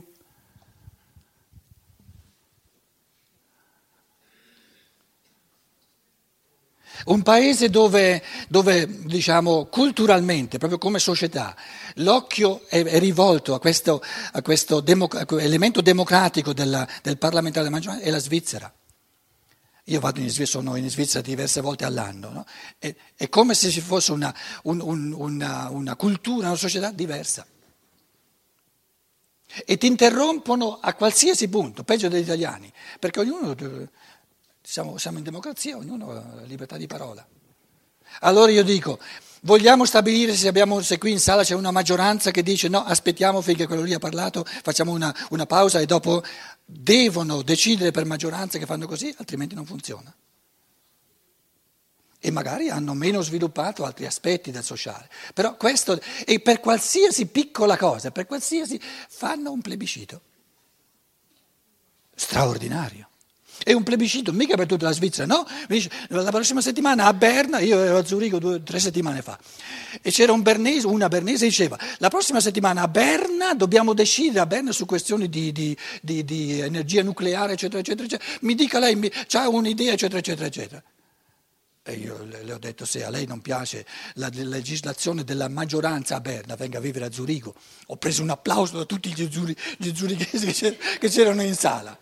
Un 7.05 7.21
paese 7.21 7.69
dove, 7.69 8.21
dove 8.47 8.87
diciamo, 9.05 9.65
culturalmente, 9.65 10.57
proprio 10.57 10.77
come 10.77 10.99
società, 10.99 11.55
l'occhio 11.95 12.61
è, 12.67 12.83
è 12.83 12.99
rivolto 12.99 13.53
a 13.53 13.59
questo, 13.59 14.01
a 14.31 14.41
questo 14.41 14.79
democ- 14.79 15.25
elemento 15.39 15.81
democratico 15.81 16.53
della, 16.53 16.87
del 17.01 17.17
parlamentare 17.17 17.65
della 17.65 17.75
maggioranza 17.75 18.05
è 18.05 18.09
la 18.09 18.19
Svizzera. 18.19 18.73
Io 19.87 19.99
vado 19.99 20.21
in 20.21 20.29
Svizzera, 20.29 20.63
sono 20.63 20.75
in 20.77 20.89
Svizzera 20.89 21.21
diverse 21.21 21.59
volte 21.59 21.83
all'anno, 21.83 22.29
no? 22.29 22.45
è, 22.79 22.95
è, 23.15 23.27
come 23.27 23.53
se 23.53 23.69
ci 23.69 23.81
fosse 23.81 24.13
una, 24.13 24.33
un, 24.63 24.79
un, 24.79 25.11
una, 25.11 25.69
una 25.69 25.95
cultura, 25.97 26.47
una 26.47 26.55
società 26.55 26.91
diversa. 26.91 27.45
E 29.65 29.77
ti 29.77 29.85
interrompono 29.85 30.79
a 30.79 30.93
qualsiasi 30.93 31.49
punto, 31.49 31.83
peggio 31.83 32.07
degli 32.07 32.23
italiani, 32.23 32.71
perché 32.97 33.19
ognuno, 33.19 33.55
siamo, 34.61 34.97
siamo 34.97 35.17
in 35.17 35.23
democrazia, 35.25 35.75
ognuno 35.75 36.11
ha 36.11 36.41
libertà 36.45 36.77
di 36.77 36.87
parola. 36.87 37.27
Allora 38.21 38.51
io 38.51 38.63
dico, 38.63 38.99
vogliamo 39.43 39.85
stabilire 39.85 40.35
se, 40.35 40.47
abbiamo, 40.47 40.81
se, 40.81 40.97
qui 40.97 41.11
in 41.11 41.19
sala 41.19 41.43
c'è 41.43 41.55
una 41.55 41.71
maggioranza 41.71 42.31
che 42.31 42.43
dice 42.43 42.67
no, 42.67 42.83
aspettiamo 42.83 43.41
finché 43.41 43.67
quello 43.67 43.83
lì 43.83 43.93
ha 43.93 43.99
parlato, 43.99 44.45
facciamo 44.45 44.91
una, 44.91 45.15
una 45.29 45.45
pausa 45.45 45.79
e 45.79 45.85
dopo 45.85 46.23
devono 46.65 47.41
decidere 47.41 47.91
per 47.91 48.05
maggioranza 48.05 48.57
che 48.57 48.65
fanno 48.65 48.87
così, 48.87 49.13
altrimenti 49.17 49.55
non 49.55 49.65
funziona. 49.65 50.13
E 52.25 52.31
magari 52.31 52.69
hanno 52.69 52.93
meno 52.93 53.21
sviluppato 53.21 53.83
altri 53.83 54.05
aspetti 54.05 54.49
del 54.49 54.63
sociale. 54.63 55.09
Però 55.33 55.57
questo, 55.57 55.99
e 56.25 56.39
per 56.39 56.61
qualsiasi 56.61 57.25
piccola 57.25 57.75
cosa, 57.75 58.11
per 58.11 58.25
qualsiasi, 58.25 58.79
fanno 59.09 59.51
un 59.51 59.61
plebiscito. 59.61 60.21
Straordinario. 62.15 63.09
È 63.61 63.71
un 63.71 63.83
plebiscito, 63.83 64.33
mica 64.33 64.55
per 64.55 64.65
tutta 64.65 64.85
la 64.85 64.91
Svizzera, 64.91 65.27
no? 65.27 65.45
Dice, 65.67 65.89
la 66.09 66.31
prossima 66.31 66.59
settimana 66.61 67.05
a 67.05 67.13
Berna, 67.13 67.59
io 67.59 67.79
ero 67.79 67.97
a 67.97 68.05
Zurigo 68.05 68.39
due, 68.39 68.63
tre 68.63 68.79
settimane 68.79 69.21
fa, 69.21 69.37
e 70.01 70.11
c'era 70.11 70.31
un 70.31 70.41
bernese, 70.41 70.87
una 70.87 71.07
bernese 71.07 71.45
diceva, 71.45 71.77
la 71.99 72.09
prossima 72.09 72.39
settimana 72.41 72.81
a 72.81 72.87
Berna 72.87 73.53
dobbiamo 73.53 73.93
decidere 73.93 74.39
a 74.39 74.45
Berna 74.45 74.71
su 74.71 74.85
questioni 74.85 75.29
di, 75.29 75.51
di, 75.51 75.77
di, 76.01 76.25
di 76.25 76.59
energia 76.59 77.03
nucleare, 77.03 77.53
eccetera, 77.53 77.79
eccetera, 77.79 78.05
eccetera. 78.05 78.31
Mi 78.41 78.55
dica 78.55 78.79
lei, 78.79 79.11
ha 79.31 79.49
un'idea, 79.49 79.93
eccetera, 79.93 80.19
eccetera, 80.19 80.47
eccetera. 80.47 80.83
E 81.85 81.93
io 81.95 82.25
le 82.25 82.53
ho 82.53 82.57
detto 82.57 82.85
se 82.85 83.03
a 83.03 83.09
lei 83.09 83.25
non 83.25 83.41
piace 83.41 83.85
la 84.13 84.29
legislazione 84.31 85.25
della 85.25 85.49
maggioranza 85.49 86.15
a 86.15 86.21
Berna, 86.21 86.55
venga 86.55 86.77
a 86.77 86.81
vivere 86.81 87.05
a 87.05 87.11
Zurigo. 87.11 87.53
Ho 87.87 87.97
preso 87.97 88.21
un 88.21 88.29
applauso 88.29 88.77
da 88.77 88.85
tutti 88.85 89.13
gli, 89.13 89.29
zuri, 89.29 89.55
gli 89.77 89.93
zurichesi 89.93 90.77
che 90.99 91.09
c'erano 91.09 91.41
in 91.43 91.55
sala. 91.55 91.97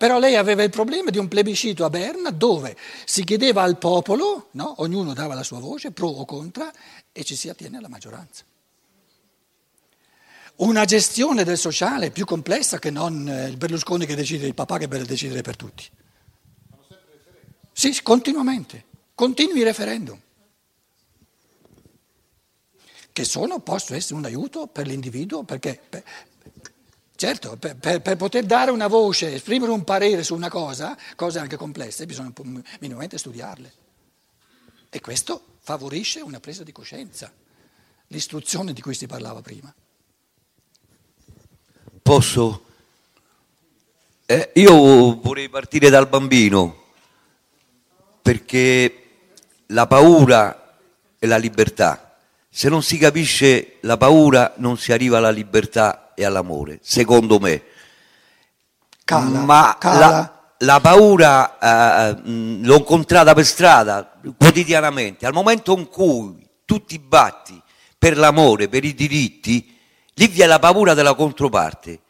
Però 0.00 0.18
lei 0.18 0.34
aveva 0.36 0.62
il 0.62 0.70
problema 0.70 1.10
di 1.10 1.18
un 1.18 1.28
plebiscito 1.28 1.84
a 1.84 1.90
Berna 1.90 2.30
dove 2.30 2.74
si 3.04 3.22
chiedeva 3.22 3.60
al 3.60 3.76
popolo, 3.76 4.48
no? 4.52 4.76
ognuno 4.78 5.12
dava 5.12 5.34
la 5.34 5.42
sua 5.42 5.58
voce, 5.58 5.90
pro 5.90 6.08
o 6.08 6.24
contra, 6.24 6.72
e 7.12 7.22
ci 7.22 7.36
si 7.36 7.50
attiene 7.50 7.76
alla 7.76 7.90
maggioranza. 7.90 8.42
Una 10.56 10.86
gestione 10.86 11.44
del 11.44 11.58
sociale 11.58 12.10
più 12.10 12.24
complessa 12.24 12.78
che 12.78 12.88
non 12.88 13.28
eh, 13.28 13.48
il 13.48 13.58
Berlusconi 13.58 14.06
che 14.06 14.16
decide, 14.16 14.46
il 14.46 14.54
papà 14.54 14.78
che 14.78 14.88
deve 14.88 15.04
decidere 15.04 15.42
per 15.42 15.56
tutti. 15.56 15.86
Sì, 17.70 18.00
continuamente, 18.02 18.84
continui 19.14 19.62
referendum 19.62 20.18
che 23.12 23.24
sono, 23.24 23.60
possono 23.60 23.98
essere 23.98 24.14
un 24.14 24.24
aiuto 24.24 24.66
per 24.66 24.86
l'individuo 24.86 25.42
perché 25.42 25.78
Certo, 27.20 27.58
per, 27.58 27.76
per, 27.76 28.00
per, 28.00 28.16
poter 28.16 28.44
dare 28.44 28.70
una 28.70 28.86
voce, 28.86 29.34
esprimere 29.34 29.70
un 29.72 29.84
parere 29.84 30.22
su 30.22 30.34
una 30.34 30.48
cosa, 30.48 30.96
cose 31.16 31.38
anche 31.38 31.56
complesse, 31.56 32.06
bisogna 32.06 32.32
minimamente 32.78 33.18
studiarle. 33.18 33.72
E 34.88 35.00
questo 35.02 35.58
favorisce 35.60 36.22
una 36.22 36.40
presa 36.40 36.64
di 36.64 36.72
coscienza, 36.72 37.30
l'istruzione 38.06 38.72
di 38.72 38.80
cui 38.80 38.94
si 38.94 39.06
parlava 39.06 39.42
prima. 39.42 39.70
Posso? 42.00 42.64
Eh, 44.24 44.52
io 44.54 45.20
vorrei 45.20 45.50
partire 45.50 45.90
dal 45.90 46.08
bambino, 46.08 46.84
perché 48.22 49.08
la 49.66 49.86
paura 49.86 50.78
è 51.18 51.26
la 51.26 51.36
libertà. 51.36 52.18
Se 52.48 52.70
non 52.70 52.82
si 52.82 52.96
capisce 52.96 53.76
la 53.80 53.98
paura 53.98 54.54
non 54.56 54.78
si 54.78 54.90
arriva 54.90 55.18
alla 55.18 55.28
libertà 55.28 56.09
e 56.20 56.24
all'amore, 56.26 56.78
secondo 56.82 57.38
me. 57.38 57.62
Cala, 59.04 59.40
Ma 59.40 59.76
cala. 59.78 59.98
La, 59.98 60.52
la 60.58 60.80
paura 60.80 61.58
eh, 61.58 62.28
mh, 62.28 62.66
l'ho 62.66 62.76
incontrata 62.76 63.32
per 63.32 63.46
strada 63.46 64.12
quotidianamente. 64.36 65.24
Al 65.24 65.32
momento 65.32 65.76
in 65.76 65.88
cui 65.88 66.46
tu 66.66 66.84
ti 66.84 66.98
batti 66.98 67.60
per 67.98 68.18
l'amore, 68.18 68.68
per 68.68 68.84
i 68.84 68.94
diritti, 68.94 69.76
lì 70.14 70.26
vi 70.26 70.42
è 70.42 70.46
la 70.46 70.58
paura 70.58 70.92
della 70.92 71.14
controparte 71.14 72.00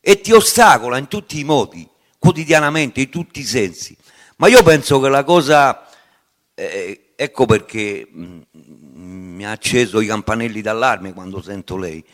e 0.00 0.20
ti 0.20 0.32
ostacola 0.32 0.98
in 0.98 1.06
tutti 1.06 1.38
i 1.38 1.44
modi, 1.44 1.88
quotidianamente, 2.18 3.02
in 3.02 3.10
tutti 3.10 3.38
i 3.40 3.44
sensi. 3.44 3.96
Ma 4.36 4.48
io 4.48 4.64
penso 4.64 4.98
che 4.98 5.08
la 5.08 5.22
cosa, 5.22 5.86
eh, 6.54 7.12
ecco 7.14 7.46
perché 7.46 8.08
mh, 8.10 8.40
mi 8.50 9.46
ha 9.46 9.52
acceso 9.52 10.00
i 10.00 10.06
campanelli 10.06 10.60
d'allarme 10.60 11.12
quando 11.12 11.40
sento 11.40 11.76
lei, 11.76 12.04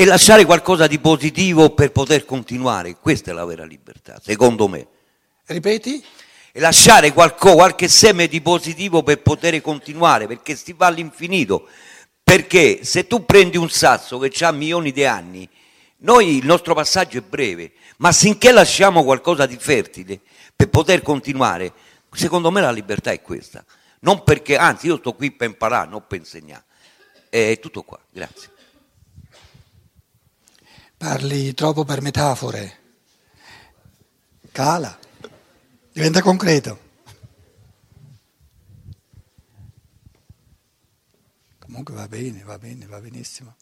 è 0.00 0.06
lasciare 0.06 0.46
qualcosa 0.46 0.86
di 0.86 0.98
positivo 0.98 1.74
per 1.74 1.92
poter 1.92 2.24
continuare. 2.24 2.96
Questa 2.96 3.32
è 3.32 3.34
la 3.34 3.44
vera 3.44 3.66
libertà, 3.66 4.18
secondo 4.18 4.66
me. 4.66 4.86
Ripeti? 5.44 6.02
E 6.52 6.58
lasciare 6.58 7.12
qualco- 7.12 7.52
qualche 7.52 7.86
seme 7.86 8.26
di 8.26 8.40
positivo 8.40 9.02
per 9.02 9.20
poter 9.20 9.60
continuare, 9.60 10.26
perché 10.26 10.56
si 10.56 10.72
va 10.72 10.86
all'infinito. 10.86 11.68
Perché 12.22 12.82
se 12.82 13.06
tu 13.06 13.26
prendi 13.26 13.58
un 13.58 13.68
sasso 13.68 14.18
che 14.18 14.32
ha 14.42 14.52
milioni 14.52 14.90
di 14.90 15.04
anni, 15.04 15.46
noi 15.98 16.38
il 16.38 16.46
nostro 16.46 16.72
passaggio 16.72 17.18
è 17.18 17.20
breve, 17.20 17.72
ma 17.98 18.10
finché 18.10 18.52
lasciamo 18.52 19.04
qualcosa 19.04 19.44
di 19.44 19.58
fertile 19.58 20.20
per 20.56 20.70
poter 20.70 21.02
continuare, 21.02 21.74
secondo 22.10 22.50
me 22.50 22.62
la 22.62 22.72
libertà 22.72 23.10
è 23.10 23.20
questa. 23.20 23.62
Non 23.98 24.22
perché, 24.22 24.56
anzi, 24.56 24.86
io 24.86 24.96
sto 24.96 25.12
qui 25.12 25.30
per 25.30 25.48
imparare, 25.48 25.90
non 25.90 26.06
per 26.06 26.20
insegnare. 26.20 26.64
È 27.28 27.58
tutto 27.60 27.82
qua, 27.82 28.00
grazie. 28.10 28.59
Parli 31.00 31.54
troppo 31.54 31.86
per 31.86 32.02
metafore. 32.02 32.78
Cala, 34.52 34.98
diventa 35.90 36.20
concreto. 36.20 36.78
Comunque 41.58 41.94
va 41.94 42.06
bene, 42.06 42.42
va 42.42 42.58
bene, 42.58 42.84
va 42.84 43.00
benissimo. 43.00 43.56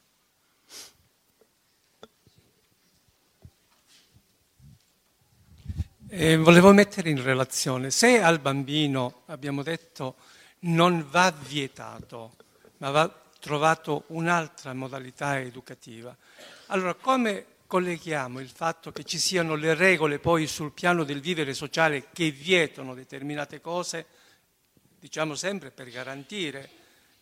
Eh, 6.09 6.37
volevo 6.39 6.73
mettere 6.73 7.09
in 7.09 7.23
relazione, 7.23 7.93
se 7.93 8.21
al 8.21 8.41
bambino, 8.41 9.23
abbiamo 9.27 9.63
detto, 9.63 10.17
non 10.63 11.07
va 11.09 11.31
vietato, 11.31 12.35
ma 12.79 12.91
va 12.91 13.23
trovato 13.39 14.07
un'altra 14.09 14.75
modalità 14.75 15.39
educativa, 15.39 16.17
allora 16.69 16.95
come 16.95 17.47
colleghiamo 17.67 18.41
il 18.41 18.49
fatto 18.49 18.93
che 18.93 19.05
ci 19.05 19.19
siano 19.19 19.55
le 19.55 19.75
regole 19.75 20.19
poi 20.19 20.47
sul 20.47 20.73
piano 20.73 21.05
del 21.05 21.21
vivere 21.21 21.55
sociale 21.55 22.09
che 22.13 22.31
vietano 22.31 22.95
determinate 22.95 23.61
cose, 23.61 24.07
diciamo 24.99 25.35
sempre 25.35 25.71
per 25.71 25.91
garantire 25.91 26.71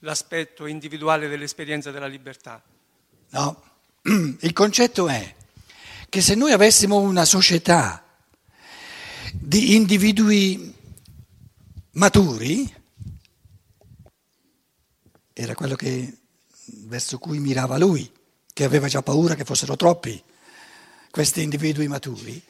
l'aspetto 0.01 0.67
individuale 0.67 1.29
dell'esperienza 1.29 1.91
della 1.91 2.07
libertà? 2.07 2.63
No, 3.31 3.63
il 4.41 4.53
concetto 4.53 5.09
è 5.09 5.35
che 6.09 6.21
se 6.21 6.35
noi 6.35 6.53
avessimo 6.53 6.99
una 6.99 7.25
società 7.25 8.05
di 9.33 9.75
individui 9.75 10.75
maturi, 11.93 12.73
era 15.33 15.55
quello 15.55 15.75
che, 15.75 16.19
verso 16.85 17.19
cui 17.19 17.39
mirava 17.39 17.77
lui, 17.77 18.11
che 18.57 18.65
aveva 18.65 18.89
già 18.89 19.03
paura 19.03 19.35
che 19.35 19.45
fossero 19.45 19.77
troppi 19.77 20.19
questi 21.11 21.43
individui 21.43 21.89
maturi, 21.89 22.43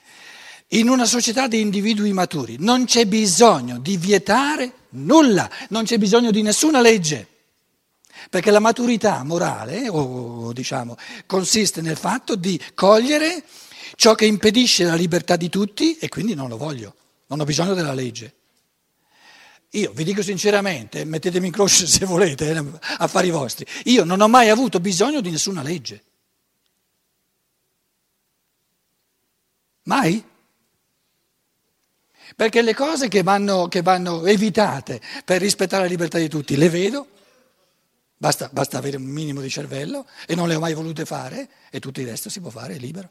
in 0.68 0.88
una 0.88 1.04
società 1.04 1.48
di 1.48 1.58
individui 1.58 2.12
maturi 2.12 2.58
non 2.60 2.84
c'è 2.84 3.06
bisogno 3.06 3.80
di 3.80 3.96
vietare 3.96 4.72
nulla, 4.90 5.50
non 5.70 5.82
c'è 5.82 5.98
bisogno 5.98 6.30
di 6.30 6.42
nessuna 6.42 6.80
legge. 6.80 7.26
Perché 8.30 8.52
la 8.52 8.60
maturità 8.60 9.24
morale, 9.24 9.88
o 9.88 10.52
diciamo, 10.52 10.96
consiste 11.26 11.80
nel 11.80 11.96
fatto 11.96 12.36
di 12.36 12.60
cogliere 12.74 13.42
ciò 13.96 14.14
che 14.14 14.26
impedisce 14.26 14.84
la 14.84 14.94
libertà 14.94 15.34
di 15.34 15.48
tutti 15.48 15.98
e 15.98 16.08
quindi 16.08 16.34
non 16.34 16.48
lo 16.48 16.56
voglio, 16.56 16.94
non 17.26 17.40
ho 17.40 17.44
bisogno 17.44 17.74
della 17.74 17.94
legge. 17.94 18.32
Io 19.70 19.92
vi 19.92 20.04
dico 20.04 20.22
sinceramente, 20.22 21.04
mettetemi 21.04 21.46
in 21.46 21.52
croce 21.52 21.86
se 21.88 22.04
volete, 22.04 22.50
eh, 22.50 22.64
affari 22.98 23.30
vostri, 23.30 23.66
io 23.84 24.04
non 24.04 24.20
ho 24.20 24.28
mai 24.28 24.48
avuto 24.48 24.80
bisogno 24.80 25.20
di 25.20 25.30
nessuna 25.30 25.62
legge. 25.62 26.02
Mai? 29.84 30.24
Perché 32.34 32.62
le 32.62 32.74
cose 32.74 33.08
che 33.08 33.22
vanno, 33.22 33.68
che 33.68 33.82
vanno 33.82 34.24
evitate 34.26 35.00
per 35.24 35.40
rispettare 35.40 35.84
la 35.84 35.88
libertà 35.88 36.18
di 36.18 36.28
tutti 36.28 36.56
le 36.56 36.68
vedo, 36.68 37.08
basta, 38.16 38.48
basta 38.52 38.78
avere 38.78 38.96
un 38.96 39.04
minimo 39.04 39.40
di 39.40 39.48
cervello 39.48 40.06
e 40.26 40.34
non 40.34 40.48
le 40.48 40.56
ho 40.56 40.60
mai 40.60 40.74
volute 40.74 41.04
fare 41.04 41.48
e 41.70 41.80
tutto 41.80 42.00
il 42.00 42.08
resto 42.08 42.28
si 42.28 42.40
può 42.40 42.50
fare, 42.50 42.74
è 42.74 42.78
libero. 42.78 43.10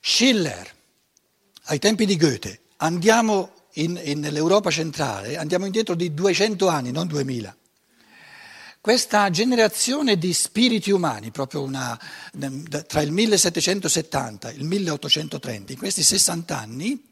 Schiller, 0.00 0.74
ai 1.68 1.78
tempi 1.78 2.06
di 2.06 2.16
Goethe, 2.16 2.60
andiamo 2.78 3.52
in, 3.74 4.00
in, 4.02 4.20
nell'Europa 4.20 4.70
centrale, 4.70 5.36
andiamo 5.36 5.66
indietro 5.66 5.94
di 5.94 6.14
200 6.14 6.66
anni, 6.66 6.90
non 6.90 7.06
2000. 7.06 7.56
Questa 8.80 9.28
generazione 9.28 10.16
di 10.16 10.32
spiriti 10.32 10.90
umani, 10.90 11.30
proprio 11.30 11.62
una, 11.62 11.98
tra 12.86 13.02
il 13.02 13.12
1770 13.12 14.48
e 14.48 14.54
il 14.54 14.64
1830, 14.64 15.72
in 15.72 15.78
questi 15.78 16.02
60 16.02 16.58
anni, 16.58 17.04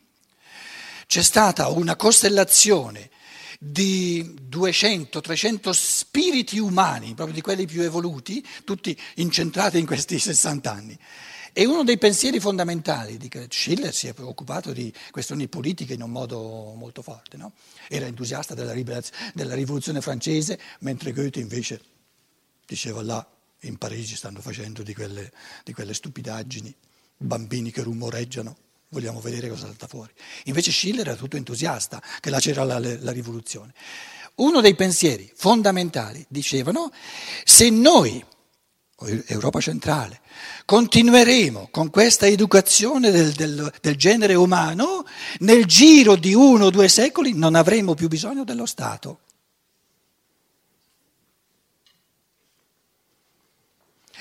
c'è 1.07 1.23
stata 1.23 1.69
una 1.69 1.95
costellazione 1.97 3.11
di 3.59 4.37
200-300 4.49 5.71
spiriti 5.71 6.59
umani, 6.59 7.15
proprio 7.15 7.35
di 7.35 7.43
quelli 7.43 7.67
più 7.67 7.83
evoluti, 7.83 8.45
tutti 8.65 8.99
incentrati 9.17 9.79
in 9.79 9.87
questi 9.87 10.19
60 10.19 10.73
anni. 10.73 10.99
E 11.59 11.65
uno 11.65 11.85
dei 11.85 11.97
pensieri 11.97 12.39
fondamentali 12.39 13.17
di 13.17 13.31
Schiller 13.49 13.95
si 13.95 14.09
è 14.09 14.13
preoccupato 14.13 14.75
di 14.75 14.93
questioni 15.11 15.49
politiche 15.49 15.95
in 15.95 16.03
un 16.03 16.11
modo 16.11 16.75
molto 16.77 17.01
forte. 17.01 17.39
No? 17.39 17.53
Era 17.89 18.05
entusiasta 18.05 18.53
della, 18.53 18.75
della 19.33 19.55
rivoluzione 19.55 20.03
francese, 20.03 20.61
mentre 20.81 21.13
Goethe 21.13 21.41
invece 21.41 21.81
diceva 22.67 23.03
là 23.03 23.27
in 23.61 23.79
Parigi 23.79 24.17
stanno 24.17 24.43
facendo 24.43 24.83
di 24.83 24.93
quelle, 24.93 25.33
di 25.65 25.73
quelle 25.73 25.95
stupidaggini, 25.95 26.75
bambini 27.17 27.71
che 27.71 27.81
rumoreggiano, 27.81 28.55
vogliamo 28.91 29.21
vedere 29.21 29.49
cosa 29.49 29.65
salta 29.65 29.87
fuori. 29.87 30.13
Invece 30.45 30.71
Schiller 30.71 31.09
era 31.09 31.17
tutto 31.17 31.39
entusiasta 31.39 32.03
che 32.21 32.31
c'era 32.33 32.65
la, 32.65 32.79
la 32.79 33.13
rivoluzione. 33.13 33.73
Uno 34.35 34.61
dei 34.61 34.75
pensieri 34.75 35.33
fondamentali 35.35 36.23
dicevano 36.29 36.93
se 37.45 37.71
noi 37.71 38.23
Europa 38.99 39.61
centrale. 39.61 40.21
Continueremo 40.65 41.69
con 41.71 41.91
questa 41.91 42.27
educazione 42.27 43.11
del, 43.11 43.33
del, 43.33 43.73
del, 43.81 43.97
genere 43.97 44.35
umano, 44.35 45.05
nel 45.41 45.67
giro 45.67 46.17
di 46.17 46.33
uno 46.35 46.67
o 46.67 46.71
due 46.71 46.89
secoli 46.89 47.35
non 47.35 47.55
avremo 47.55 47.95
più 47.95 48.09
bisogno 48.09 48.45
dello 48.45 48.67
Stato. 48.67 49.21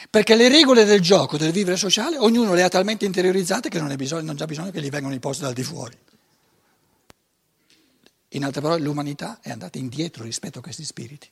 Perché 0.10 0.36
le 0.36 0.50
regole 0.50 0.86
del 0.86 1.02
gioco, 1.02 1.38
del 1.38 1.52
vivere 1.52 1.78
sociale, 1.78 2.18
ognuno 2.18 2.54
le 2.54 2.64
ha 2.64 2.70
talmente 2.70 3.06
interiorizzate 3.06 3.70
che 3.70 3.80
non, 3.80 3.92
ha 3.92 3.96
bisogno, 3.96 4.34
bisogno 4.34 4.72
che 4.72 4.82
gli 4.82 4.90
vengano 4.90 5.14
imposte 5.14 5.44
dal 5.44 5.54
di 5.54 5.64
fuori. 5.64 5.98
In 8.30 8.44
altre 8.44 8.62
parole, 8.62 8.82
l'umanità 8.82 9.40
è 9.42 9.50
andata 9.52 9.78
indietro 9.78 10.24
rispetto 10.24 10.60
a 10.60 10.62
questi 10.62 10.84
spiriti. 10.84 11.30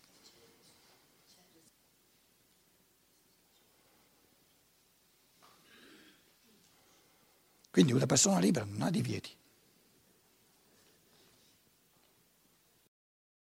Quindi 7.73 7.91
una 7.91 8.05
persona 8.05 8.37
libera 8.37 8.67
non 8.69 8.83
ha 8.83 8.91
divieti. 8.91 9.35